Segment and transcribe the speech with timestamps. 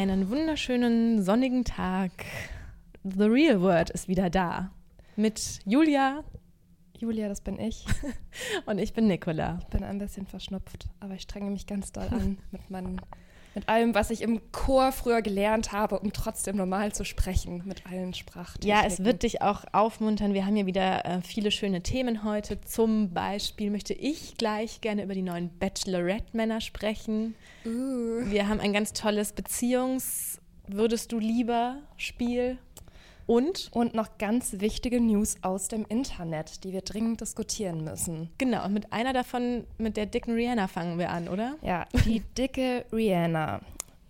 [0.00, 2.10] Einen wunderschönen sonnigen Tag.
[3.04, 4.70] The Real Word ist wieder da.
[5.14, 6.24] Mit Julia.
[6.96, 7.84] Julia, das bin ich.
[8.64, 9.58] Und ich bin Nicola.
[9.60, 12.98] Ich bin ein bisschen verschnupft, aber ich strenge mich ganz doll an mit meinen
[13.54, 17.86] mit allem, was ich im Chor früher gelernt habe, um trotzdem normal zu sprechen, mit
[17.86, 18.60] allen Sprachen.
[18.64, 20.34] Ja, es wird dich auch aufmuntern.
[20.34, 22.60] Wir haben hier wieder äh, viele schöne Themen heute.
[22.60, 27.34] Zum Beispiel möchte ich gleich gerne über die neuen Bachelorette-Männer sprechen.
[27.64, 28.30] Uh.
[28.30, 30.40] Wir haben ein ganz tolles Beziehungs-
[30.72, 32.56] Würdest du lieber Spiel
[33.30, 33.70] und?
[33.72, 38.28] Und noch ganz wichtige News aus dem Internet, die wir dringend diskutieren müssen.
[38.38, 41.54] Genau, und mit einer davon, mit der dicken Rihanna fangen wir an, oder?
[41.62, 43.60] Ja, die dicke Rihanna.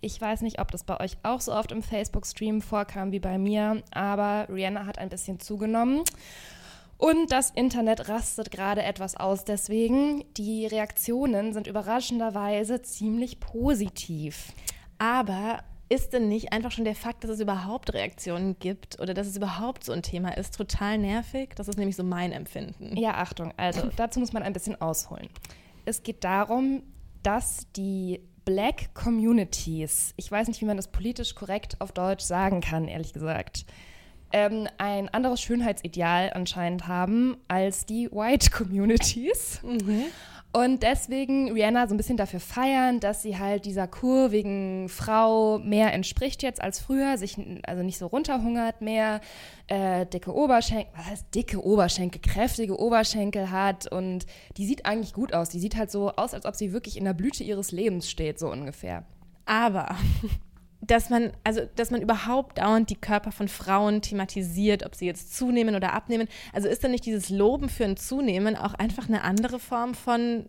[0.01, 3.37] Ich weiß nicht, ob das bei euch auch so oft im Facebook-Stream vorkam wie bei
[3.37, 6.01] mir, aber Rihanna hat ein bisschen zugenommen.
[6.97, 9.45] Und das Internet rastet gerade etwas aus.
[9.45, 14.51] Deswegen, die Reaktionen sind überraschenderweise ziemlich positiv.
[14.97, 19.27] Aber ist denn nicht einfach schon der Fakt, dass es überhaupt Reaktionen gibt oder dass
[19.27, 21.49] es überhaupt so ein Thema ist, total nervig?
[21.57, 22.95] Das ist nämlich so mein Empfinden.
[22.95, 25.27] Ja, Achtung, also dazu muss man ein bisschen ausholen.
[25.83, 26.83] Es geht darum,
[27.23, 32.61] dass die Black Communities, ich weiß nicht, wie man das politisch korrekt auf Deutsch sagen
[32.61, 33.65] kann, ehrlich gesagt,
[34.31, 39.59] ähm, ein anderes Schönheitsideal anscheinend haben als die White Communities.
[39.61, 40.05] Mhm.
[40.53, 45.93] Und deswegen Rihanna so ein bisschen dafür feiern, dass sie halt dieser kurvigen Frau mehr
[45.93, 49.21] entspricht jetzt als früher, sich also nicht so runterhungert mehr,
[49.67, 54.25] äh, dicke Oberschenkel, was heißt dicke Oberschenkel, kräftige Oberschenkel hat und
[54.57, 55.47] die sieht eigentlich gut aus.
[55.47, 58.37] Die sieht halt so aus, als ob sie wirklich in der Blüte ihres Lebens steht,
[58.37, 59.05] so ungefähr.
[59.45, 59.95] Aber
[60.81, 65.35] dass man, also dass man überhaupt dauernd die Körper von Frauen thematisiert, ob sie jetzt
[65.35, 66.27] zunehmen oder abnehmen.
[66.53, 70.47] Also ist dann nicht dieses Loben für ein Zunehmen auch einfach eine andere Form von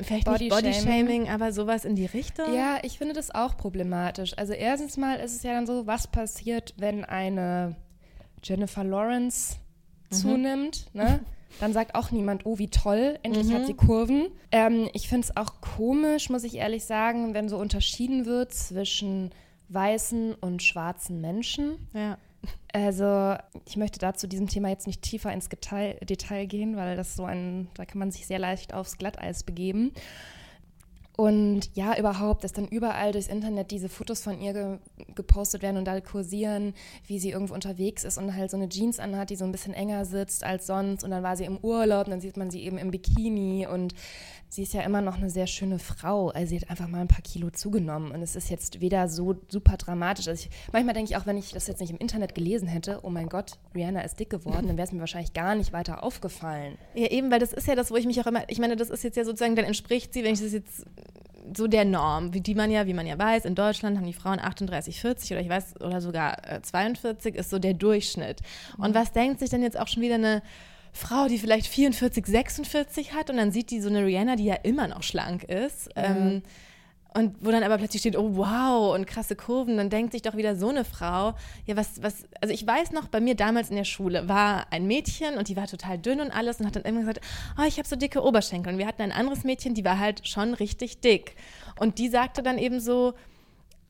[0.00, 2.54] vielleicht Body nicht Bodyshaming, aber sowas in die Richtung?
[2.54, 4.36] Ja, ich finde das auch problematisch.
[4.38, 7.76] Also erstens mal ist es ja dann so, was passiert, wenn eine
[8.42, 9.56] Jennifer Lawrence
[10.10, 10.14] mhm.
[10.14, 11.20] zunimmt, ne?
[11.60, 13.54] Dann sagt auch niemand, oh, wie toll, endlich mhm.
[13.54, 14.28] hat sie Kurven.
[14.50, 19.30] Ähm, ich finde es auch komisch, muss ich ehrlich sagen, wenn so unterschieden wird zwischen
[19.68, 21.88] weißen und schwarzen Menschen.
[21.94, 22.18] Ja.
[22.72, 23.36] Also
[23.66, 27.14] ich möchte da zu diesem Thema jetzt nicht tiefer ins Detail, Detail gehen, weil das
[27.14, 29.92] so ein, da kann man sich sehr leicht aufs Glatteis begeben.
[31.14, 34.78] Und ja, überhaupt, dass dann überall durchs Internet diese Fotos von ihr ge
[35.14, 36.72] gepostet werden und da kursieren,
[37.06, 39.74] wie sie irgendwo unterwegs ist und halt so eine Jeans anhat, die so ein bisschen
[39.74, 41.04] enger sitzt als sonst.
[41.04, 43.66] Und dann war sie im Urlaub und dann sieht man sie eben im Bikini.
[43.66, 43.94] Und
[44.52, 46.28] sie ist ja immer noch eine sehr schöne Frau.
[46.28, 48.12] Also sie hat einfach mal ein paar Kilo zugenommen.
[48.12, 50.28] Und es ist jetzt weder so super dramatisch.
[50.28, 53.00] Also ich, manchmal denke ich auch, wenn ich das jetzt nicht im Internet gelesen hätte,
[53.02, 56.04] oh mein Gott, Rihanna ist dick geworden, dann wäre es mir wahrscheinlich gar nicht weiter
[56.04, 56.76] aufgefallen.
[56.94, 58.90] Ja, eben, weil das ist ja das, wo ich mich auch immer, ich meine, das
[58.90, 60.84] ist jetzt ja sozusagen, dann entspricht sie, wenn ich das jetzt
[61.56, 64.12] so der Norm, wie die man ja, wie man ja weiß, in Deutschland haben die
[64.12, 68.40] Frauen 38, 40 oder ich weiß, oder sogar äh, 42 ist so der Durchschnitt.
[68.76, 68.94] Und mhm.
[68.94, 70.42] was denkt sich denn jetzt auch schon wieder eine
[70.92, 74.56] Frau, die vielleicht 44, 46 hat und dann sieht die so eine Rihanna, die ja
[74.56, 75.88] immer noch schlank ist.
[75.96, 76.04] Ja.
[76.04, 76.42] Ähm,
[77.14, 80.34] und wo dann aber plötzlich steht, oh wow, und krasse Kurven, dann denkt sich doch
[80.34, 81.34] wieder so eine Frau,
[81.66, 84.86] ja, was, was, also ich weiß noch, bei mir damals in der Schule war ein
[84.86, 87.20] Mädchen und die war total dünn und alles und hat dann immer gesagt,
[87.58, 88.72] oh, ich habe so dicke Oberschenkel.
[88.72, 91.36] Und wir hatten ein anderes Mädchen, die war halt schon richtig dick.
[91.78, 93.12] Und die sagte dann eben so,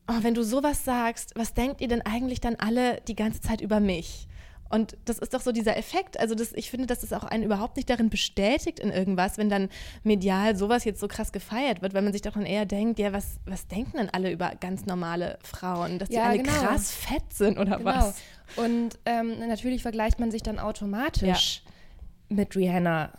[0.09, 3.61] oh, wenn du sowas sagst, was denkt ihr denn eigentlich dann alle die ganze Zeit
[3.61, 4.27] über mich?
[4.73, 6.19] Und das ist doch so dieser Effekt.
[6.19, 9.47] Also das, ich finde, dass das auch einen überhaupt nicht darin bestätigt in irgendwas, wenn
[9.47, 9.69] dann
[10.01, 13.13] medial sowas jetzt so krass gefeiert wird, weil man sich doch dann eher denkt, ja,
[13.13, 15.99] was, was denken denn alle über ganz normale Frauen?
[15.99, 16.53] Dass die ja, alle genau.
[16.53, 17.85] krass fett sind oder genau.
[17.85, 18.15] was?
[18.55, 22.35] Und ähm, natürlich vergleicht man sich dann automatisch ja.
[22.35, 23.11] mit Rihanna.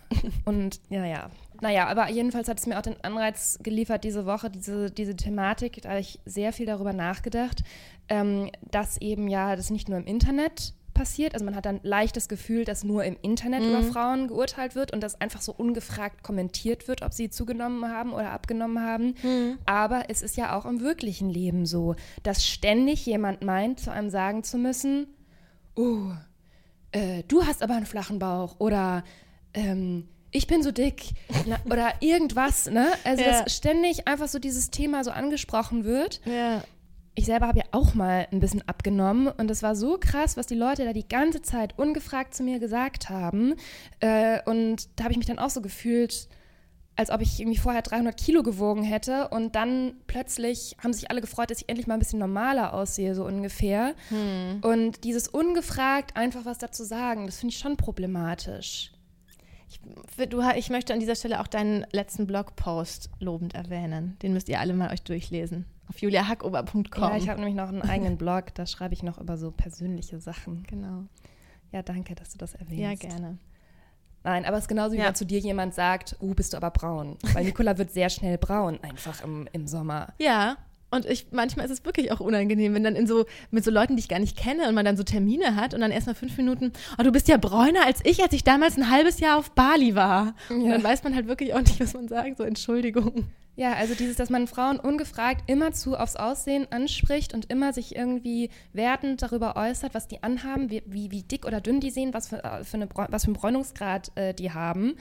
[0.45, 1.31] Und ja, ja.
[1.61, 5.83] Naja, aber jedenfalls hat es mir auch den Anreiz geliefert, diese Woche, diese, diese Thematik,
[5.83, 7.63] da habe ich sehr viel darüber nachgedacht,
[8.09, 11.35] ähm, dass eben ja das nicht nur im Internet passiert.
[11.35, 13.69] Also man hat dann leicht das Gefühl, dass nur im Internet mhm.
[13.69, 18.13] über Frauen geurteilt wird und dass einfach so ungefragt kommentiert wird, ob sie zugenommen haben
[18.13, 19.15] oder abgenommen haben.
[19.23, 19.59] Mhm.
[19.67, 24.11] Aber es ist ja auch im wirklichen Leben so, dass ständig jemand meint, zu einem
[24.11, 25.09] sagen zu müssen,
[25.75, 26.13] oh,
[26.93, 29.05] äh, du hast aber einen flachen Bauch oder
[29.53, 31.11] ähm, ich bin so dick
[31.47, 32.89] na, oder irgendwas, ne?
[33.05, 33.43] Also ja.
[33.43, 36.21] dass ständig einfach so dieses Thema so angesprochen wird.
[36.25, 36.63] Ja
[37.15, 40.47] ich selber habe ja auch mal ein bisschen abgenommen und es war so krass, was
[40.47, 43.55] die Leute da die ganze Zeit ungefragt zu mir gesagt haben.
[44.01, 46.29] Äh, und da habe ich mich dann auch so gefühlt,
[46.97, 51.21] als ob ich irgendwie vorher 300 Kilo gewogen hätte und dann plötzlich haben sich alle
[51.21, 53.95] gefreut, dass ich endlich mal ein bisschen normaler aussehe, so ungefähr.
[54.09, 54.61] Hm.
[54.63, 58.93] Und dieses ungefragt einfach was dazu sagen, das finde ich schon problematisch.
[59.69, 59.81] Ich,
[60.29, 64.17] du, ich möchte an dieser Stelle auch deinen letzten Blogpost lobend erwähnen.
[64.23, 65.67] Den müsst ihr alle mal euch durchlesen.
[65.89, 67.03] Auf juliahackober.com.
[67.03, 70.21] Ja, ich habe nämlich noch einen eigenen Blog, da schreibe ich noch über so persönliche
[70.21, 70.65] Sachen.
[70.65, 71.05] Genau.
[71.73, 73.03] Ja, danke, dass du das erwähnst.
[73.03, 73.39] Ja, gerne.
[74.23, 75.07] Nein, aber es ist genauso, wie ja.
[75.07, 77.19] wenn zu dir jemand sagt, uh, bist du aber braun.
[77.35, 80.15] Weil Nicola wird sehr schnell braun, einfach im, im Sommer.
[80.19, 80.57] Ja,
[80.95, 83.97] und ich, manchmal ist es wirklich auch unangenehm, wenn dann in so, mit so Leuten,
[83.97, 86.15] die ich gar nicht kenne und man dann so Termine hat und dann erst mal
[86.15, 89.39] fünf Minuten, oh, du bist ja bräuner als ich, als ich damals ein halbes Jahr
[89.39, 90.35] auf Bali war.
[90.49, 90.57] Ja.
[90.57, 93.27] Und dann weiß man halt wirklich auch nicht, was man sagt, so Entschuldigung.
[93.57, 98.51] Ja, also dieses, dass man Frauen ungefragt immerzu aufs Aussehen anspricht und immer sich irgendwie
[98.73, 102.29] wertend darüber äußert, was die anhaben, wie, wie, wie dick oder dünn die sehen, was
[102.29, 104.97] für, äh, für, eine, was für einen Bräunungsgrad äh, die haben.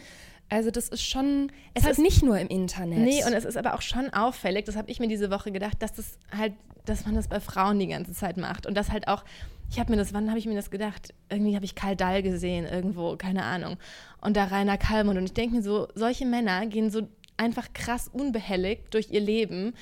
[0.50, 3.00] Also das ist schon, es ist nicht nur im Internet.
[3.00, 5.82] Nee, und es ist aber auch schon auffällig, das habe ich mir diese Woche gedacht,
[5.82, 6.54] dass das halt,
[6.86, 9.24] dass man das bei Frauen die ganze Zeit macht und das halt auch,
[9.72, 11.14] ich habe mir das, wann habe ich mir das gedacht?
[11.30, 13.78] Irgendwie habe ich Karl Dahl gesehen irgendwo, keine Ahnung.
[14.22, 17.08] Und da Rainer Kallmund und ich denke mir so, solche Männer gehen so
[17.38, 19.74] einfach krass unbehelligt durch ihr Leben,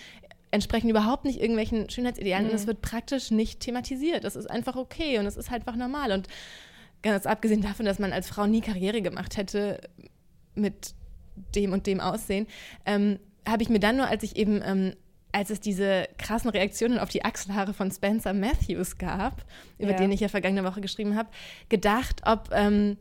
[0.51, 2.51] entsprechen überhaupt nicht irgendwelchen Schönheitsidealen mhm.
[2.51, 4.23] und es wird praktisch nicht thematisiert.
[4.23, 6.11] Das ist einfach okay und es ist halt einfach normal.
[6.11, 6.27] Und
[7.01, 9.81] ganz abgesehen davon, dass man als Frau nie Karriere gemacht hätte
[10.55, 10.93] mit
[11.55, 12.47] dem und dem Aussehen,
[12.85, 14.93] ähm, habe ich mir dann nur, als ich eben, ähm,
[15.31, 19.45] als es diese krassen Reaktionen auf die Achselhaare von Spencer Matthews gab,
[19.77, 19.97] über ja.
[19.97, 21.29] den ich ja vergangene Woche geschrieben habe,
[21.69, 22.97] gedacht, ob ähm,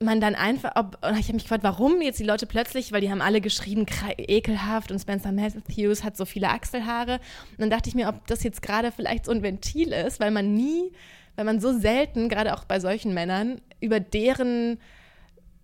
[0.00, 3.10] man dann einfach, ob, ich habe mich gefragt, warum jetzt die Leute plötzlich, weil die
[3.10, 3.86] haben alle geschrieben,
[4.16, 7.14] ekelhaft und Spencer Matthews hat so viele Achselhaare.
[7.52, 10.30] Und dann dachte ich mir, ob das jetzt gerade vielleicht so ein Ventil ist, weil
[10.30, 10.92] man nie,
[11.36, 14.78] weil man so selten, gerade auch bei solchen Männern, über deren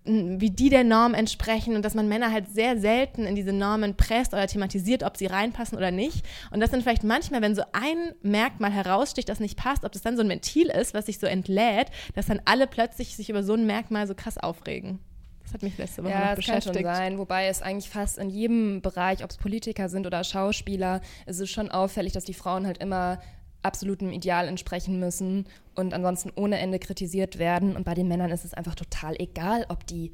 [0.04, 3.96] wie die der Norm entsprechen und dass man Männer halt sehr selten in diese Normen
[3.96, 6.26] presst oder thematisiert, ob sie reinpassen oder nicht.
[6.50, 10.02] Und das dann vielleicht manchmal, wenn so ein Merkmal heraussticht, das nicht passt, ob das
[10.02, 13.42] dann so ein Ventil ist, was sich so entlädt, dass dann alle plötzlich sich über
[13.42, 14.98] so ein Merkmal so krass aufregen.
[15.44, 16.74] Das hat mich letzte Woche ja, noch beschäftigt.
[16.74, 20.24] Kann schon sein, wobei es eigentlich fast in jedem Bereich, ob es Politiker sind oder
[20.24, 23.20] Schauspieler, ist es schon auffällig, dass die Frauen halt immer
[23.64, 27.76] absolutem Ideal entsprechen müssen und ansonsten ohne Ende kritisiert werden.
[27.76, 30.12] Und bei den Männern ist es einfach total egal, ob die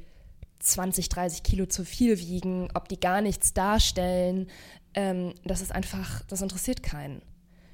[0.59, 4.47] 20, 30 Kilo zu viel wiegen, ob die gar nichts darstellen.
[4.93, 7.21] Ähm, das ist einfach, das interessiert keinen.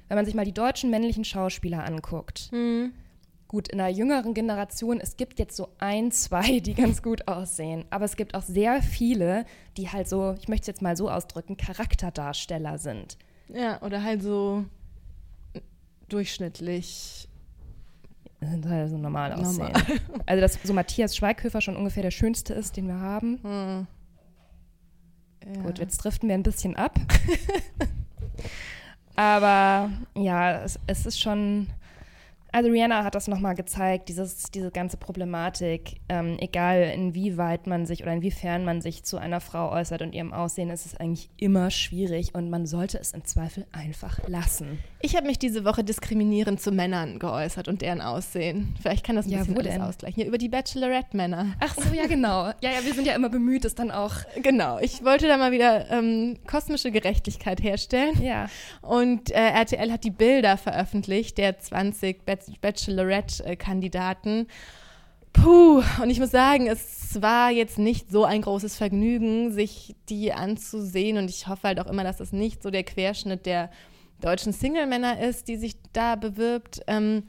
[0.08, 2.92] Wenn man sich mal die deutschen männlichen Schauspieler anguckt, mhm.
[3.46, 7.84] gut, in der jüngeren Generation, es gibt jetzt so ein, zwei, die ganz gut aussehen,
[7.90, 9.44] aber es gibt auch sehr viele,
[9.76, 13.18] die halt so, ich möchte es jetzt mal so ausdrücken, Charakterdarsteller sind.
[13.48, 14.64] Ja, oder halt so
[16.08, 17.28] durchschnittlich
[18.40, 19.72] sind halt so normal aussehen.
[19.72, 19.82] Normal.
[20.26, 23.40] Also, dass so Matthias Schweighöfer schon ungefähr der schönste ist, den wir haben.
[23.42, 23.86] Hm.
[25.54, 25.62] Ja.
[25.62, 26.98] Gut, jetzt driften wir ein bisschen ab.
[29.16, 31.68] Aber ja, es, es ist schon
[32.50, 38.02] also Rihanna hat das nochmal gezeigt, dieses, diese ganze Problematik, ähm, egal inwieweit man sich
[38.02, 41.70] oder inwiefern man sich zu einer Frau äußert und ihrem Aussehen, ist es eigentlich immer
[41.70, 44.78] schwierig und man sollte es im Zweifel einfach lassen.
[45.00, 48.74] Ich habe mich diese Woche diskriminierend zu Männern geäußert und deren Aussehen.
[48.82, 50.16] Vielleicht kann das ein ja, bisschen alles ausgleichen.
[50.16, 51.54] Hier über die Bachelorette-Männer.
[51.60, 52.46] Ach so, ja genau.
[52.60, 54.14] Ja, ja, wir sind ja immer bemüht, es dann auch...
[54.42, 58.20] Genau, ich wollte da mal wieder ähm, kosmische Gerechtigkeit herstellen.
[58.22, 58.48] Ja.
[58.82, 64.46] Und äh, RTL hat die Bilder veröffentlicht der 20 Bachelorette Bachelorette-Kandidaten.
[65.32, 70.32] Puh, und ich muss sagen, es war jetzt nicht so ein großes Vergnügen, sich die
[70.32, 71.18] anzusehen.
[71.18, 73.70] Und ich hoffe halt auch immer, dass das nicht so der Querschnitt der
[74.20, 76.80] deutschen Single-Männer ist, die sich da bewirbt.
[76.86, 77.24] Ähm,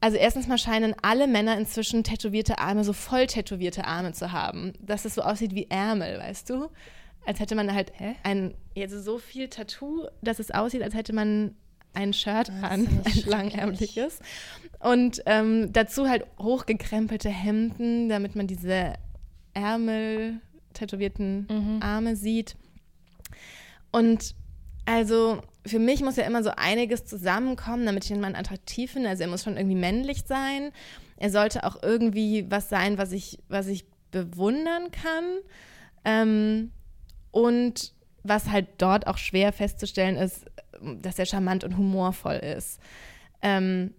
[0.00, 4.72] also erstens mal scheinen alle Männer inzwischen tätowierte Arme, so voll tätowierte Arme zu haben,
[4.80, 6.68] dass es so aussieht wie Ärmel, weißt du?
[7.26, 8.16] Als hätte man halt Hä?
[8.22, 11.54] ein, also so viel Tattoo, dass es aussieht, als hätte man
[11.92, 14.20] ein Shirt an, ein langärmliches.
[14.78, 18.94] Und ähm, dazu halt hochgekrempelte Hemden, damit man diese
[19.52, 20.40] Ärmel,
[20.72, 21.82] tätowierten mhm.
[21.82, 22.56] Arme sieht.
[23.90, 24.34] Und
[24.86, 29.08] also für mich muss ja immer so einiges zusammenkommen, damit ich den Mann attraktiv finde.
[29.08, 30.72] Also er muss schon irgendwie männlich sein.
[31.16, 35.24] Er sollte auch irgendwie was sein, was ich, was ich bewundern kann.
[36.04, 36.72] Ähm,
[37.30, 40.46] und was halt dort auch schwer festzustellen ist,
[41.00, 42.80] dass er charmant und humorvoll ist.
[43.42, 43.94] Ähm,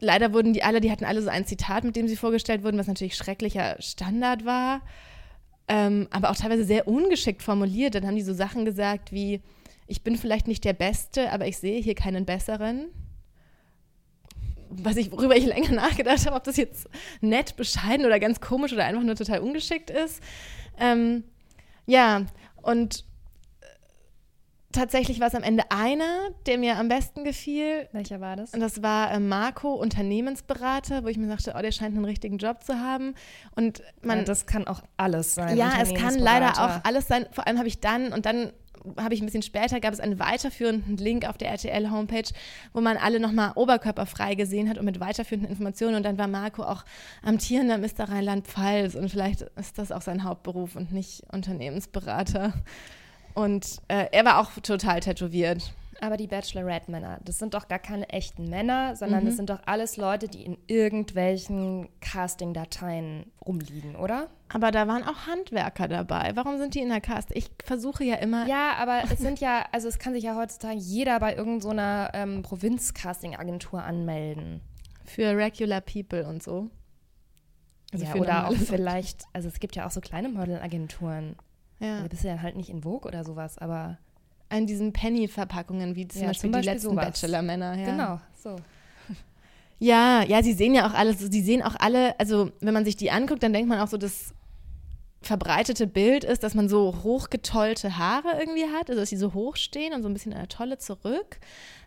[0.00, 2.78] leider wurden die alle, die hatten alle so ein Zitat, mit dem sie vorgestellt wurden,
[2.78, 4.82] was natürlich schrecklicher Standard war,
[5.68, 7.94] ähm, aber auch teilweise sehr ungeschickt formuliert.
[7.94, 9.40] Dann haben die so Sachen gesagt wie,
[9.92, 12.86] ich bin vielleicht nicht der Beste, aber ich sehe hier keinen besseren.
[14.70, 16.88] Was ich, worüber ich länger nachgedacht habe, ob das jetzt
[17.20, 20.22] nett, bescheiden oder ganz komisch oder einfach nur total ungeschickt ist.
[20.78, 21.24] Ähm,
[21.84, 22.24] ja,
[22.62, 23.04] und
[24.72, 27.86] tatsächlich war es am Ende einer, der mir am besten gefiel.
[27.92, 28.54] Welcher war das?
[28.54, 32.38] Und das war äh, Marco, Unternehmensberater, wo ich mir sagte, oh, der scheint einen richtigen
[32.38, 33.14] Job zu haben.
[33.56, 35.58] Und man, ja, das kann auch alles sein.
[35.58, 37.26] Ja, es kann leider auch alles sein.
[37.32, 38.54] Vor allem habe ich dann, und dann
[38.96, 42.28] habe ich ein bisschen später, gab es einen weiterführenden Link auf der RTL-Homepage,
[42.72, 45.96] wo man alle nochmal oberkörperfrei gesehen hat und mit weiterführenden Informationen.
[45.96, 46.84] Und dann war Marco auch
[47.22, 48.08] amtierender Mr.
[48.08, 52.52] Rheinland-Pfalz und vielleicht ist das auch sein Hauptberuf und nicht Unternehmensberater.
[53.34, 55.72] Und äh, er war auch total tätowiert.
[56.02, 59.26] Aber die Bachelorette-Männer, das sind doch gar keine echten Männer, sondern mhm.
[59.26, 64.26] das sind doch alles Leute, die in irgendwelchen Casting-Dateien rumliegen, oder?
[64.48, 66.32] Aber da waren auch Handwerker dabei.
[66.34, 67.30] Warum sind die in der Cast?
[67.36, 68.48] Ich versuche ja immer.
[68.48, 72.18] Ja, aber es sind ja, also es kann sich ja heutzutage jeder bei irgendeiner so
[72.18, 74.60] ähm, Provinz-Casting-Agentur anmelden.
[75.04, 76.68] Für Regular People und so.
[77.92, 81.36] Also ja, oder auch vielleicht, also es gibt ja auch so kleine Modelagenturen.
[81.78, 81.98] Ja.
[81.98, 83.98] Also bist du ja halt nicht in Vogue oder sowas, aber
[84.52, 87.78] an diesen Penny-Verpackungen, wie zum ja, Beispiel, zum Beispiel die letzten Bachelor-Männer.
[87.78, 87.84] Ja.
[87.86, 88.56] Genau, so.
[89.78, 92.96] Ja, ja, sie sehen ja auch alle, sie sehen auch alle, also wenn man sich
[92.96, 94.32] die anguckt, dann denkt man auch so, das
[95.22, 99.56] verbreitete Bild ist, dass man so hochgetollte Haare irgendwie hat, also dass sie so hoch
[99.56, 101.40] stehen und so ein bisschen eine Tolle zurück.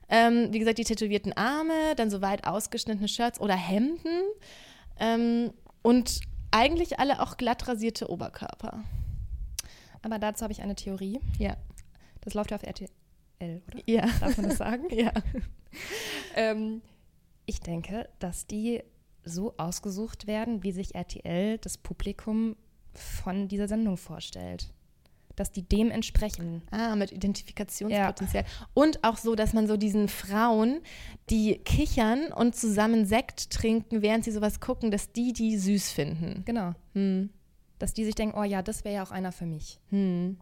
[0.10, 4.24] Ähm, wie gesagt, die tätowierten Arme, dann so weit ausgeschnittene Shirts oder Hemden
[5.00, 6.20] ähm, und
[6.52, 8.84] eigentlich alle auch glatt rasierte Oberkörper.
[10.02, 11.20] Aber dazu habe ich eine Theorie.
[11.40, 11.56] Ja.
[12.26, 12.90] Das läuft ja auf RTL,
[13.40, 13.82] oder?
[13.86, 14.08] Ja.
[14.20, 14.84] Darf man das sagen?
[14.92, 15.14] ja.
[16.36, 16.82] ähm,
[17.46, 18.84] ich denke, dass die
[19.24, 22.56] so ausgesucht werden, wie sich RTL das Publikum
[22.94, 24.72] von dieser Sendung vorstellt.
[25.36, 26.62] Dass die dem entsprechen.
[26.72, 28.44] Ah, mit Identifikationspotenzial.
[28.44, 28.68] Ja.
[28.74, 30.80] Und auch so, dass man so diesen Frauen,
[31.30, 36.44] die kichern und zusammen Sekt trinken, während sie sowas gucken, dass die die süß finden.
[36.46, 36.74] Genau.
[36.94, 37.32] Hm.
[37.80, 39.82] Dass die sich denken, oh ja, das wäre ja auch einer für mich.
[39.90, 40.38] Hm.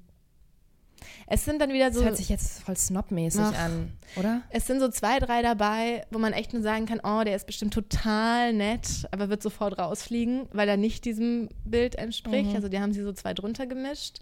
[1.28, 2.00] Es sind dann wieder so.
[2.00, 4.42] Das hört sich jetzt voll snobmäßig an, oder?
[4.50, 7.46] Es sind so zwei, drei dabei, wo man echt nur sagen kann: Oh, der ist
[7.46, 12.50] bestimmt total nett, aber wird sofort rausfliegen, weil er nicht diesem Bild entspricht.
[12.50, 12.56] Mhm.
[12.56, 14.20] Also, die haben sie so zwei drunter gemischt.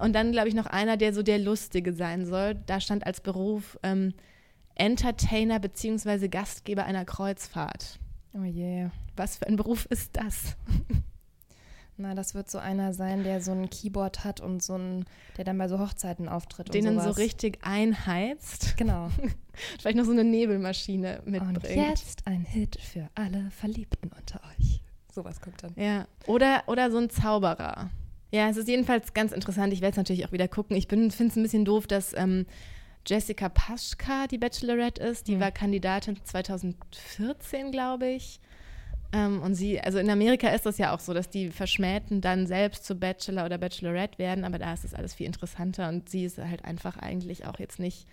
[0.00, 2.56] Und dann, glaube ich, noch einer, der so der Lustige sein soll.
[2.66, 4.14] Da stand als Beruf ähm,
[4.74, 6.28] Entertainer bzw.
[6.28, 7.98] Gastgeber einer Kreuzfahrt.
[8.32, 8.80] Oh je.
[8.80, 8.90] Yeah.
[9.16, 10.56] Was für ein Beruf ist das?
[12.00, 15.04] Na, das wird so einer sein, der so ein Keyboard hat und so ein,
[15.36, 16.72] der dann bei so Hochzeiten auftritt.
[16.72, 18.78] Denen so richtig einheizt.
[18.78, 19.10] Genau.
[19.78, 21.58] Vielleicht noch so eine Nebelmaschine mitbringt.
[21.58, 24.82] Und jetzt ein Hit für alle Verliebten unter euch.
[25.12, 25.74] Sowas kommt dann.
[25.76, 26.06] Ja.
[26.26, 27.90] Oder, oder so ein Zauberer.
[28.32, 29.74] Ja, es ist jedenfalls ganz interessant.
[29.74, 30.76] Ich werde es natürlich auch wieder gucken.
[30.76, 32.46] Ich finde es ein bisschen doof, dass ähm,
[33.06, 35.28] Jessica Paschka die Bachelorette ist.
[35.28, 35.40] Die mhm.
[35.40, 38.40] war Kandidatin 2014, glaube ich.
[39.12, 42.46] Ähm, und sie, also in Amerika ist das ja auch so, dass die Verschmähten dann
[42.46, 46.24] selbst zu Bachelor oder Bachelorette werden, aber da ist das alles viel interessanter und sie
[46.24, 48.06] ist halt einfach eigentlich auch jetzt nicht.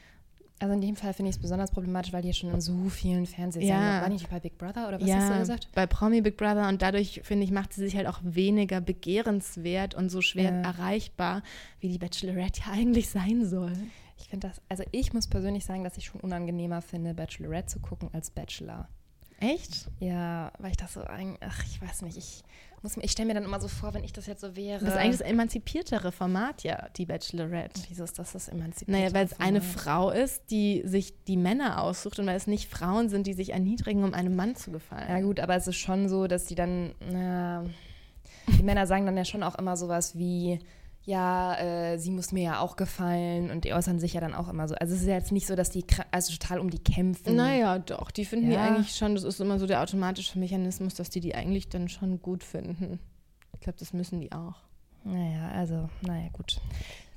[0.59, 3.27] Also in dem Fall finde ich es besonders problematisch, weil die schon in so vielen
[3.27, 4.01] Fernsehsendungen ja.
[4.01, 5.67] war nicht bei Big Brother oder was ja, hast du gesagt?
[5.75, 9.93] Bei Promi Big Brother und dadurch finde ich macht sie sich halt auch weniger begehrenswert
[9.93, 10.61] und so schwer ja.
[10.61, 11.43] erreichbar,
[11.79, 13.73] wie die Bachelorette ja eigentlich sein soll.
[14.17, 17.79] Ich finde das, also ich muss persönlich sagen, dass ich schon unangenehmer finde, Bachelorette zu
[17.79, 18.89] gucken als Bachelor.
[19.39, 19.87] Echt?
[19.99, 22.43] Ja, weil ich das so, ach, ich weiß nicht, ich
[23.01, 24.79] ich stelle mir dann immer so vor, wenn ich das jetzt so wäre.
[24.79, 27.81] Das ist eigentlich das emanzipiertere Format, ja, die Bachelorette.
[27.89, 31.81] Wieso ist das das emanzipierte Naja, weil es eine Frau ist, die sich die Männer
[31.81, 35.09] aussucht und weil es nicht Frauen sind, die sich erniedrigen, um einem Mann zu gefallen.
[35.09, 37.65] Ja gut, aber es ist schon so, dass die dann, na,
[38.47, 40.59] die Männer sagen dann ja schon auch immer sowas wie,
[41.07, 44.49] ja, äh, sie muss mir ja auch gefallen und die äußern sich ja dann auch
[44.49, 44.75] immer so.
[44.75, 47.33] Also es ist ja jetzt nicht so, dass die also total um die kämpfen.
[47.33, 48.65] Naja, doch, die finden ja.
[48.65, 51.87] die eigentlich schon, das ist immer so der automatische Mechanismus, dass die die eigentlich dann
[51.87, 52.99] schon gut finden.
[53.53, 54.55] Ich glaube, das müssen die auch.
[55.05, 56.59] Naja, also, naja, gut.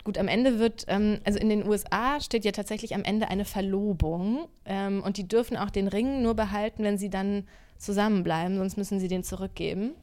[0.05, 3.45] Gut, am Ende wird, ähm, also in den USA steht ja tatsächlich am Ende eine
[3.45, 8.77] Verlobung ähm, und die dürfen auch den Ring nur behalten, wenn sie dann zusammenbleiben, sonst
[8.77, 9.95] müssen sie den zurückgeben.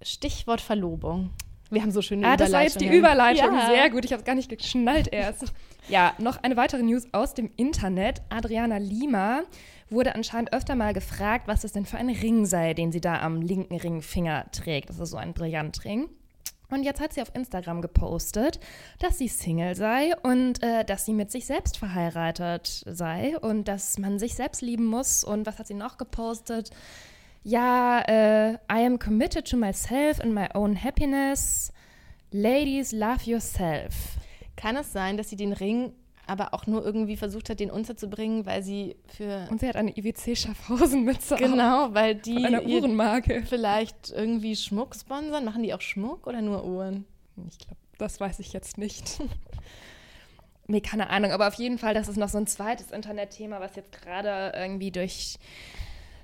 [0.00, 1.30] Stichwort Verlobung.
[1.70, 3.54] Wir haben so schöne Ah, das war jetzt die Überleitung.
[3.54, 3.66] Ja.
[3.66, 5.52] Sehr gut, ich habe es gar nicht geschnallt erst.
[5.88, 8.22] ja, noch eine weitere News aus dem Internet.
[8.28, 9.42] Adriana Lima
[9.88, 13.20] wurde anscheinend öfter mal gefragt, was das denn für ein Ring sei, den sie da
[13.20, 14.90] am linken Ringfinger trägt.
[14.90, 16.08] Das ist so ein Brillantring.
[16.70, 18.60] Und jetzt hat sie auf Instagram gepostet,
[19.00, 23.98] dass sie Single sei und äh, dass sie mit sich selbst verheiratet sei und dass
[23.98, 25.24] man sich selbst lieben muss.
[25.24, 26.70] Und was hat sie noch gepostet?
[27.42, 31.72] Ja, äh, I am committed to myself and my own happiness.
[32.30, 34.18] Ladies, love yourself.
[34.56, 35.92] Kann es sein, dass sie den Ring
[36.30, 39.48] aber auch nur irgendwie versucht hat, den unterzubringen, weil sie für.
[39.50, 41.34] Und sie hat eine IWC Schaffhausen-Mütze.
[41.36, 42.44] Genau, weil die.
[42.44, 43.42] Eine Uhrenmarke.
[43.48, 45.44] Vielleicht irgendwie Schmuck sponsern.
[45.44, 47.04] Machen die auch Schmuck oder nur Uhren?
[47.48, 49.20] Ich glaube, das weiß ich jetzt nicht.
[50.68, 51.32] nee, keine Ahnung.
[51.32, 54.92] Aber auf jeden Fall, das ist noch so ein zweites Internetthema, was jetzt gerade irgendwie
[54.92, 55.36] durch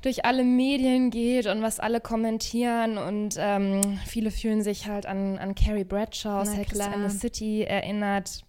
[0.07, 5.37] durch alle Medien geht und was alle kommentieren und ähm, viele fühlen sich halt an,
[5.37, 8.45] an Carrie Bradshaw, Sex in the City erinnert.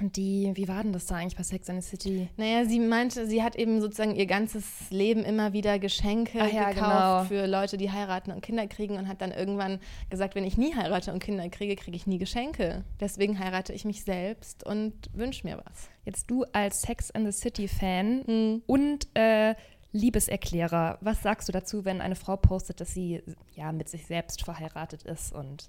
[0.00, 2.28] die, wie war denn das da eigentlich bei Sex and the City?
[2.36, 6.74] Naja, sie meinte, sie hat eben sozusagen ihr ganzes Leben immer wieder Geschenke ja, gekauft
[6.74, 7.42] genau.
[7.42, 9.78] für Leute, die heiraten und Kinder kriegen und hat dann irgendwann
[10.08, 12.82] gesagt, wenn ich nie heirate und Kinder kriege, kriege ich nie Geschenke.
[12.98, 15.88] Deswegen heirate ich mich selbst und wünsche mir was.
[16.04, 18.62] Jetzt du als Sex and the City-Fan Hm.
[18.66, 19.54] und äh,
[19.92, 23.22] Liebeserklärer, was sagst du dazu, wenn eine Frau postet, dass sie
[23.56, 25.68] ja mit sich selbst verheiratet ist und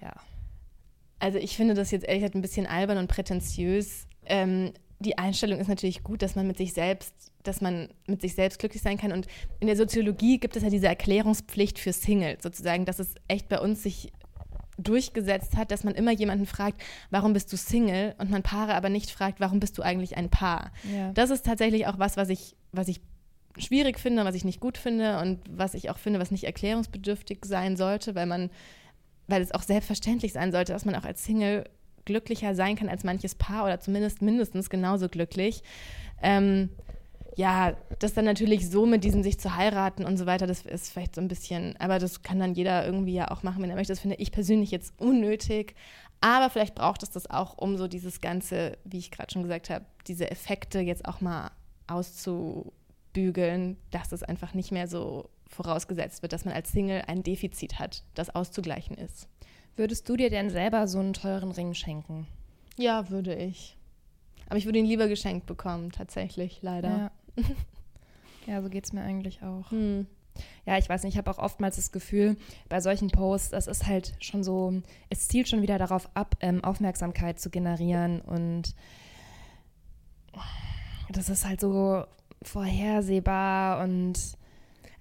[0.00, 0.12] ja.
[1.18, 4.06] Also ich finde das jetzt ehrlich gesagt ein bisschen albern und prätentiös.
[4.24, 8.34] Ähm, die Einstellung ist natürlich gut, dass man mit sich selbst, dass man mit sich
[8.34, 9.12] selbst glücklich sein kann.
[9.12, 9.26] Und
[9.58, 13.60] in der Soziologie gibt es ja diese Erklärungspflicht für Singles, sozusagen, dass es echt bei
[13.60, 14.12] uns sich
[14.76, 18.14] durchgesetzt hat, dass man immer jemanden fragt, warum bist du Single?
[18.18, 20.72] Und man Paare aber nicht fragt, warum bist du eigentlich ein Paar?
[20.90, 21.12] Ja.
[21.12, 23.00] Das ist tatsächlich auch was, was ich, was ich
[23.58, 27.44] schwierig finde, was ich nicht gut finde und was ich auch finde, was nicht erklärungsbedürftig
[27.44, 28.50] sein sollte, weil man,
[29.26, 31.64] weil es auch selbstverständlich sein sollte, dass man auch als Single
[32.04, 35.62] glücklicher sein kann als manches Paar oder zumindest mindestens genauso glücklich.
[36.22, 36.70] Ähm,
[37.36, 40.92] ja, das dann natürlich so mit diesem sich zu heiraten und so weiter, das ist
[40.92, 43.76] vielleicht so ein bisschen, aber das kann dann jeder irgendwie ja auch machen, wenn er
[43.76, 43.92] möchte.
[43.92, 45.74] Das finde ich persönlich jetzt unnötig.
[46.20, 49.70] Aber vielleicht braucht es das auch, um so dieses ganze, wie ich gerade schon gesagt
[49.70, 51.50] habe, diese Effekte jetzt auch mal
[53.10, 57.78] auszubügeln, dass es einfach nicht mehr so vorausgesetzt wird, dass man als Single ein Defizit
[57.78, 59.28] hat, das auszugleichen ist.
[59.76, 62.26] Würdest du dir denn selber so einen teuren Ring schenken?
[62.76, 63.76] Ja, würde ich.
[64.46, 67.10] Aber ich würde ihn lieber geschenkt bekommen, tatsächlich, leider.
[67.36, 67.42] Ja,
[68.46, 69.70] ja so geht es mir eigentlich auch.
[69.70, 70.06] Hm.
[70.64, 72.36] Ja, ich weiß nicht, ich habe auch oftmals das Gefühl,
[72.68, 76.62] bei solchen Posts, das ist halt schon so, es zielt schon wieder darauf ab, ähm,
[76.62, 78.74] Aufmerksamkeit zu generieren und
[81.10, 82.04] das ist halt so
[82.42, 84.14] vorhersehbar und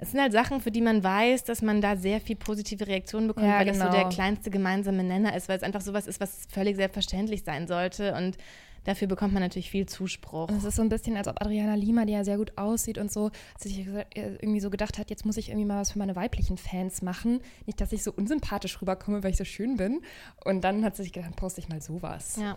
[0.01, 3.27] Es sind halt Sachen, für die man weiß, dass man da sehr viel positive Reaktionen
[3.27, 3.96] bekommt, Ja, weil das so genau.
[3.96, 8.13] der kleinste gemeinsame Nenner ist, weil es einfach sowas ist, was völlig selbstverständlich sein sollte.
[8.15, 8.38] Und
[8.86, 10.47] dafür bekommt man natürlich viel Zuspruch.
[10.58, 13.12] Es ist so ein bisschen, als ob Adriana Lima, die ja sehr gut aussieht und
[13.12, 16.15] so, sich äh, irgendwie so gedacht hat, jetzt muss ich irgendwie mal was für meine
[16.15, 17.41] weiblichen Fans machen.
[17.65, 19.99] Nicht, dass ich so unsympathisch rüberkomme, weil ich so schön bin.
[20.45, 22.38] Und dann hat sie sich gedacht, poste ich mal sowas.
[22.41, 22.56] Ja.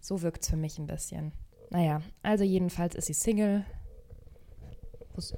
[0.00, 1.32] So wirkt es für mich ein bisschen.
[1.70, 3.64] Naja, also jedenfalls ist sie Single.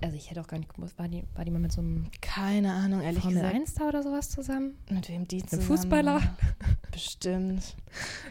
[0.03, 2.11] Also ich hätte auch gar nicht gewusst, war die, war die mal mit so einem
[2.21, 3.55] Keine Ahnung, ehrlich Formel gesagt.
[3.55, 4.79] 1 da oder sowas zusammen?
[4.91, 6.15] Mit wem die zusammen Fußballer?
[6.15, 6.37] war.
[6.91, 7.77] Bestimmt.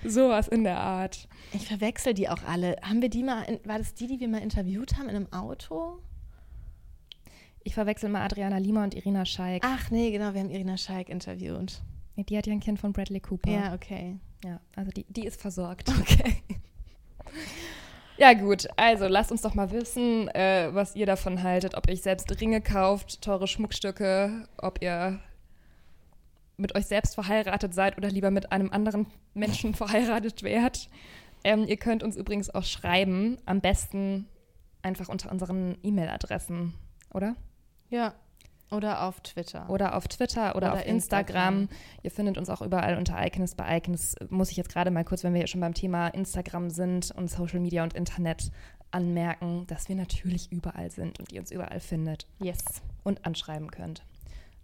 [0.05, 1.27] Sowas in der Art.
[1.53, 2.75] Ich verwechsel die auch alle.
[2.81, 5.33] Haben wir die mal, in, war das die, die wir mal interviewt haben in einem
[5.33, 5.99] Auto?
[7.63, 9.61] Ich verwechsel mal Adriana Lima und Irina Scheik.
[9.65, 11.81] Ach nee, genau, wir haben Irina Scheik interviewt.
[12.15, 13.51] Die hat ja ein Kind von Bradley Cooper.
[13.51, 14.19] Ja, okay.
[14.43, 15.89] Ja, also die, die ist versorgt.
[16.01, 16.37] Okay.
[18.17, 18.67] Ja, gut.
[18.77, 21.75] Also lasst uns doch mal wissen, äh, was ihr davon haltet.
[21.75, 25.19] Ob ihr selbst Ringe kauft, teure Schmuckstücke, ob ihr
[26.57, 30.89] mit euch selbst verheiratet seid oder lieber mit einem anderen Menschen verheiratet wärt.
[31.43, 33.37] Ähm, ihr könnt uns übrigens auch schreiben.
[33.45, 34.27] Am besten
[34.81, 36.73] einfach unter unseren E-Mail-Adressen,
[37.13, 37.35] oder?
[37.89, 38.15] Ja.
[38.71, 39.69] Oder auf Twitter.
[39.69, 41.61] Oder auf Twitter oder, Oder auf Instagram.
[41.61, 41.69] Instagram.
[42.03, 43.55] Ihr findet uns auch überall unter Icons.
[43.55, 47.11] Bei Icons muss ich jetzt gerade mal kurz, wenn wir schon beim Thema Instagram sind
[47.11, 48.51] und Social Media und Internet,
[48.91, 52.63] anmerken, dass wir natürlich überall sind und ihr uns überall findet Yes.
[53.03, 54.03] und anschreiben könnt.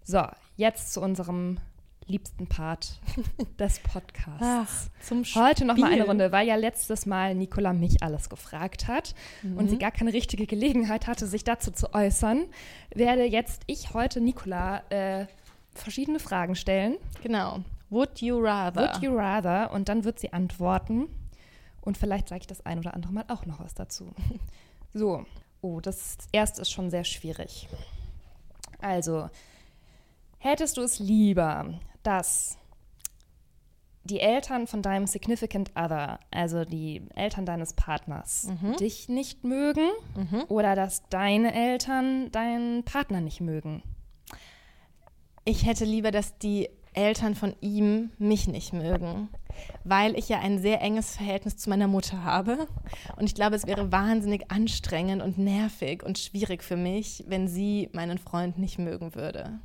[0.03, 1.59] So, jetzt zu unserem
[2.07, 2.99] liebsten Part
[3.59, 4.89] des Podcasts.
[4.99, 6.07] Ach, zum Heute noch mal eine Spiel.
[6.07, 9.69] Runde, weil ja letztes Mal Nicola mich alles gefragt hat und Mhm.
[9.69, 12.45] sie gar keine richtige Gelegenheit hatte, sich dazu zu äußern,
[12.93, 15.27] werde jetzt ich heute Nicola äh,
[15.73, 16.97] verschiedene Fragen stellen.
[17.23, 17.59] Genau.
[17.89, 18.81] Would you rather?
[18.81, 19.71] Would you rather?
[19.71, 21.07] Und dann wird sie antworten.
[21.81, 24.13] Und vielleicht sage ich das ein oder andere Mal auch noch was dazu.
[24.95, 25.25] So,
[25.61, 27.67] oh, das erste ist schon sehr schwierig.
[28.79, 29.27] Also,
[30.37, 32.57] hättest du es lieber, dass
[34.05, 39.89] die Eltern von deinem Significant Other, also die Eltern deines Partners, dich nicht mögen
[40.49, 43.81] oder dass deine Eltern deinen Partner nicht mögen?
[45.45, 49.29] Ich hätte lieber, dass die Eltern von ihm mich nicht mögen,
[49.83, 52.67] weil ich ja ein sehr enges Verhältnis zu meiner Mutter habe.
[53.17, 57.89] Und ich glaube, es wäre wahnsinnig anstrengend und nervig und schwierig für mich, wenn sie
[57.93, 59.59] meinen Freund nicht mögen würde.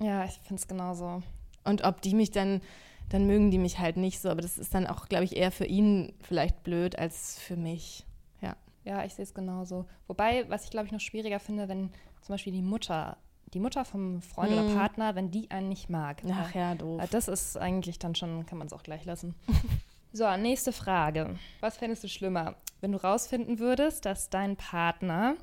[0.00, 1.22] Ja, ich finde es genauso.
[1.64, 2.60] Und ob die mich dann,
[3.08, 4.28] dann mögen die mich halt nicht so.
[4.30, 8.04] Aber das ist dann auch, glaube ich, eher für ihn vielleicht blöd als für mich.
[8.40, 8.56] Ja.
[8.84, 9.86] Ja, ich sehe es genauso.
[10.06, 11.90] Wobei, was ich glaube ich noch schwieriger finde, wenn
[12.22, 13.16] zum Beispiel die Mutter,
[13.52, 14.74] die Mutter vom Freund oder Mm.
[14.74, 16.22] Partner, wenn die einen nicht mag.
[16.30, 17.02] Ach ja, doof.
[17.02, 19.34] Äh, Das ist eigentlich dann schon, kann man es auch gleich lassen.
[20.12, 21.38] so, nächste Frage.
[21.60, 25.36] Was fändest du schlimmer, wenn du rausfinden würdest, dass dein Partner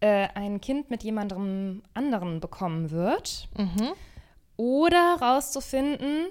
[0.00, 3.92] äh, ein Kind mit jemandem anderen bekommen wird Mhm.
[4.56, 6.26] Oder rauszufinden,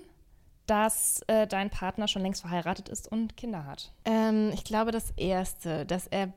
[0.67, 3.91] dass äh, dein Partner schon längst verheiratet ist und Kinder hat?
[4.05, 6.31] Ähm, ich glaube, das Erste, dass er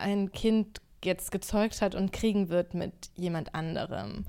[0.00, 4.24] ein Kind jetzt gezeugt hat und kriegen wird mit jemand anderem.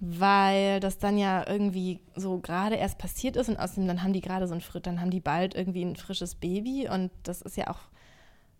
[0.00, 4.20] Weil das dann ja irgendwie so gerade erst passiert ist und außerdem dann haben die
[4.20, 7.68] gerade so ein dann haben die bald irgendwie ein frisches Baby und das ist ja
[7.68, 7.80] auch,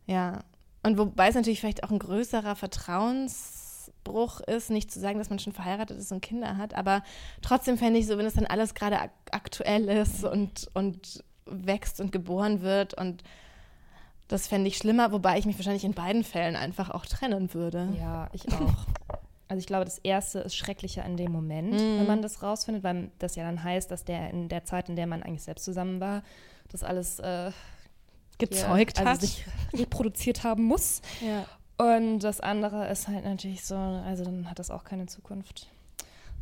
[0.07, 0.41] ja.
[0.83, 2.57] Und wobei es natürlich vielleicht auch ein größerer
[4.09, 7.03] Vertrauensbruch ist, nicht zu sagen, dass man schon verheiratet ist und Kinder hat, aber
[7.43, 12.01] trotzdem fände ich so, wenn es dann alles gerade ak aktuell ist und, und wächst
[12.01, 13.23] und geboren wird und
[14.29, 17.89] das fände ich schlimmer, wobei ich mich wahrscheinlich in beiden Fällen einfach auch trennen würde.
[17.99, 18.87] Ja, ich auch.
[19.49, 21.99] Also ich glaube, das Erste ist schrecklicher in dem Moment, mm.
[21.99, 24.97] wenn man das rausfindet, weil das ja dann heißt, dass der in der Zeit, in
[24.97, 26.23] der man eigentlich selbst zusammen war,
[26.71, 27.51] das alles äh,
[28.37, 31.01] gezeugt ja, also hat, sich reproduziert haben muss.
[31.23, 31.47] Ja.
[31.79, 35.69] Und das andere ist halt natürlich so, also dann hat das auch keine Zukunft.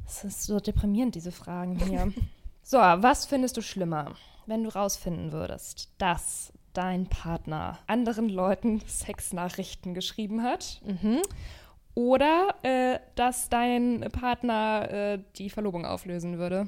[0.07, 2.12] Das ist so deprimierend, diese Fragen hier.
[2.62, 4.14] so, was findest du schlimmer,
[4.46, 10.81] wenn du rausfinden würdest, dass dein Partner anderen Leuten Sexnachrichten geschrieben hat.
[10.85, 11.20] Mhm.
[11.94, 16.66] Oder äh, dass dein Partner äh, die Verlobung auflösen würde.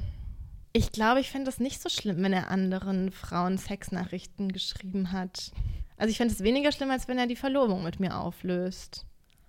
[0.72, 5.52] Ich glaube, ich fände es nicht so schlimm, wenn er anderen Frauen Sexnachrichten geschrieben hat.
[5.98, 9.04] Also ich fände es weniger schlimm, als wenn er die Verlobung mit mir auflöst.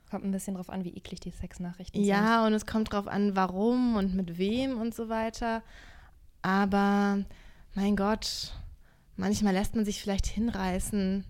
[0.09, 2.25] Kommt ein bisschen drauf an, wie eklig die Sexnachrichten ja, sind.
[2.25, 5.61] Ja, und es kommt drauf an, warum und mit wem und so weiter.
[6.41, 7.23] Aber
[7.75, 8.53] mein Gott,
[9.15, 11.23] manchmal lässt man sich vielleicht hinreißen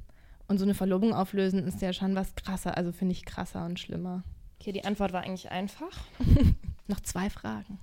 [0.47, 3.79] und so eine Verlobung auflösen ist ja schon was krasser, also finde ich krasser und
[3.79, 4.23] schlimmer.
[4.59, 5.91] Okay, die Antwort war eigentlich einfach.
[6.87, 7.77] Noch zwei Fragen.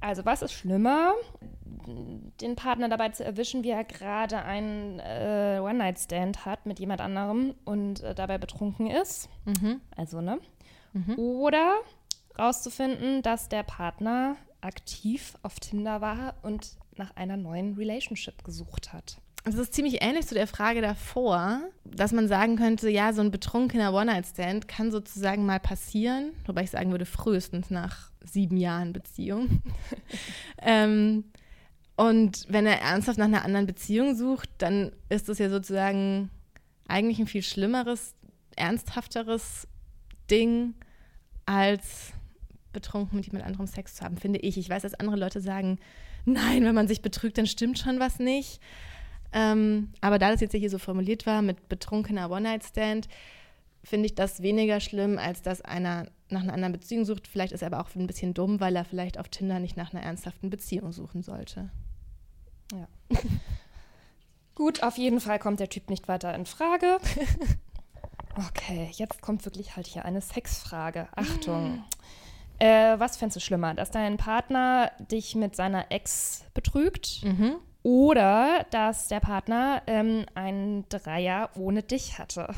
[0.00, 1.14] Also, was ist schlimmer,
[2.40, 7.54] den Partner dabei zu erwischen, wie er gerade einen äh, One-Night-Stand hat mit jemand anderem
[7.64, 9.28] und äh, dabei betrunken ist?
[9.44, 9.80] Mhm.
[9.96, 10.38] Also, ne?
[10.92, 11.18] Mhm.
[11.18, 11.74] Oder
[12.38, 19.18] rauszufinden, dass der Partner aktiv auf Tinder war und nach einer neuen Relationship gesucht hat.
[19.44, 23.30] Es ist ziemlich ähnlich zu der Frage davor, dass man sagen könnte, ja, so ein
[23.30, 29.62] betrunkener One-Night-Stand kann sozusagen mal passieren, wobei ich sagen würde, frühestens nach sieben Jahren Beziehung.
[30.62, 31.24] ähm,
[32.00, 36.30] und wenn er ernsthaft nach einer anderen Beziehung sucht, dann ist das ja sozusagen
[36.88, 38.14] eigentlich ein viel schlimmeres,
[38.56, 39.68] ernsthafteres
[40.30, 40.72] Ding,
[41.44, 42.14] als
[42.72, 44.56] betrunken mit jemand anderem Sex zu haben, finde ich.
[44.56, 45.78] Ich weiß, dass andere Leute sagen,
[46.24, 48.62] nein, wenn man sich betrügt, dann stimmt schon was nicht.
[49.34, 53.08] Ähm, aber da das jetzt hier so formuliert war mit betrunkener One-Night-Stand,
[53.84, 57.28] finde ich das weniger schlimm, als dass einer nach einer anderen Beziehung sucht.
[57.28, 59.92] Vielleicht ist er aber auch ein bisschen dumm, weil er vielleicht auf Tinder nicht nach
[59.92, 61.68] einer ernsthaften Beziehung suchen sollte.
[62.72, 62.88] Ja.
[64.54, 66.98] Gut, auf jeden Fall kommt der Typ nicht weiter in Frage.
[68.36, 71.08] Okay, jetzt kommt wirklich halt hier eine Sexfrage.
[71.14, 71.84] Achtung.
[72.58, 73.74] Äh, was fändest du schlimmer?
[73.74, 77.56] Dass dein Partner dich mit seiner Ex betrügt mhm.
[77.82, 82.54] oder dass der Partner ähm, einen Dreier ohne dich hatte?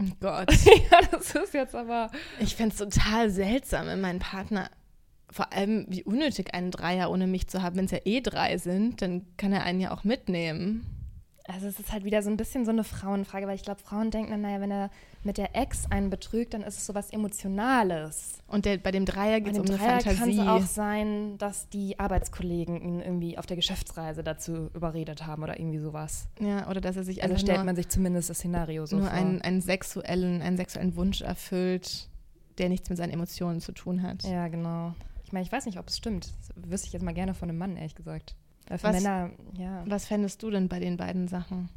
[0.00, 0.52] Oh Gott.
[0.90, 2.10] ja, das ist jetzt aber.
[2.38, 4.70] Ich fände es total seltsam, wenn mein Partner,
[5.30, 7.76] vor allem wie unnötig, einen Dreier ohne mich zu haben.
[7.76, 10.86] Wenn es ja eh drei sind, dann kann er einen ja auch mitnehmen.
[11.48, 14.10] Also es ist halt wieder so ein bisschen so eine Frauenfrage, weil ich glaube, Frauen
[14.10, 14.90] denken dann, naja, wenn er
[15.22, 18.38] mit der Ex einen betrügt, dann ist es so was Emotionales.
[18.48, 20.36] Und der, bei dem Dreier geht es um Dreier eine Fantasie.
[20.36, 25.44] kann es auch sein, dass die Arbeitskollegen ihn irgendwie auf der Geschäftsreise dazu überredet haben
[25.44, 26.26] oder irgendwie sowas.
[26.40, 29.14] Ja, oder dass er sich also stellt man sich zumindest das Szenario so nur vor.
[29.14, 32.08] Einen, einen, sexuellen, einen sexuellen Wunsch erfüllt,
[32.58, 34.24] der nichts mit seinen Emotionen zu tun hat.
[34.24, 34.94] Ja, genau.
[35.26, 36.32] Ich meine, ich weiß nicht, ob es stimmt.
[36.38, 38.34] Das wüsste ich jetzt mal gerne von einem Mann, ehrlich gesagt.
[38.68, 39.84] Weil für Was- Männer, ja.
[39.86, 41.68] Was fändest du denn bei den beiden Sachen?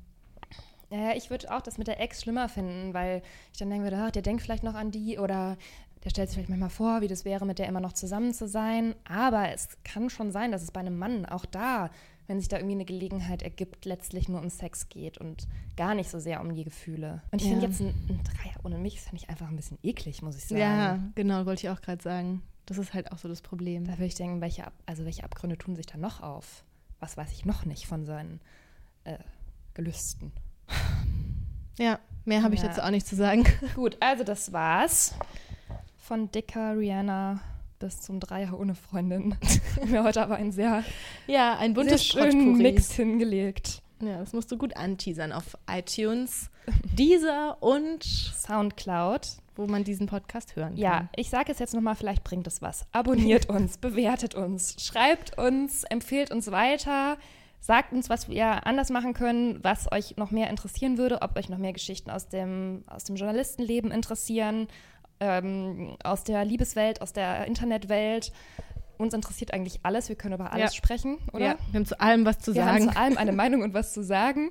[0.92, 4.02] Ja, ich würde auch das mit der Ex schlimmer finden, weil ich dann denken würde,
[4.04, 5.58] ach, der denkt vielleicht noch an die oder
[6.04, 8.48] der stellt sich vielleicht manchmal vor, wie das wäre, mit der immer noch zusammen zu
[8.48, 8.96] sein.
[9.08, 11.92] Aber es kann schon sein, dass es bei einem Mann auch da,
[12.28, 16.10] wenn sich da irgendwie eine Gelegenheit ergibt, letztlich nur um Sex geht und gar nicht
[16.10, 17.22] so sehr um die Gefühle.
[17.32, 17.52] Und ich Ja.
[17.54, 20.46] finde jetzt ein, ein Dreier ohne mich, finde ich einfach ein bisschen eklig, muss ich
[20.46, 20.60] sagen.
[20.62, 22.42] Ja, genau, wollte ich auch gerade sagen.
[22.70, 23.86] Das ist halt auch so das Problem.
[23.86, 26.64] Da würde ich denken, welche, Ab also welche Abgründe tun sich da noch auf?
[27.00, 28.40] Was weiß ich noch nicht von seinen
[29.04, 29.18] äh,
[29.74, 30.32] Gelüsten?
[31.80, 32.68] Ja, mehr habe ich Ja.
[32.68, 33.46] dazu auch nicht zu sagen.
[33.76, 35.16] Gut, also das war's.
[35.98, 37.40] Von dicker Rihanna
[37.80, 39.36] bis zum Dreier ohne Freundin.
[39.86, 40.84] Mir heute aber ein sehr,
[41.28, 42.64] Ja, ein sehr buntes schönen Potpourri.
[42.64, 43.82] Mix hingelegt.
[44.02, 46.50] Ja, das musst du gut anteasern auf iTunes,
[46.94, 49.28] Deezer und Soundcloud.
[49.56, 50.78] wo man diesen Podcast hören kann.
[50.78, 52.86] Ja, ich sage es jetzt nochmal, vielleicht bringt es was.
[52.94, 57.18] Abonniert uns, bewertet uns, schreibt uns, empfehlt uns weiter.
[57.60, 61.50] Sagt uns, was wir anders machen können, was euch noch mehr interessieren würde, ob euch
[61.50, 64.68] noch mehr Geschichten aus dem, aus dem Journalistenleben interessieren,
[65.20, 68.32] ähm, aus der Liebeswelt, aus der Internetwelt.
[68.98, 70.08] uns interessiert eigentlich alles.
[70.08, 70.78] Wir können über alles ja.
[70.78, 71.46] sprechen, oder?
[71.46, 72.78] Ja, wir haben zu allem was zu wir sagen.
[72.78, 74.50] Wir haben zu allem eine Meinung und was zu sagen.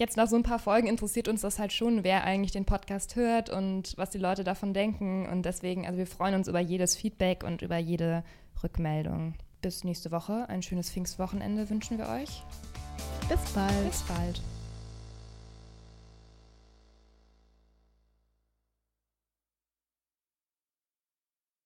[0.00, 3.16] Jetzt nach so ein paar Folgen interessiert uns das halt schon, wer eigentlich den Podcast
[3.16, 5.28] hört und was die Leute davon denken.
[5.28, 8.24] Und deswegen, also wir freuen uns über jedes Feedback und über jede
[8.62, 9.34] Rückmeldung.
[9.60, 10.48] Bis nächste Woche.
[10.48, 12.42] Ein schönes Pfingstwochenende wünschen wir euch.
[13.28, 13.90] Bis bald.
[13.90, 14.40] Bis bald.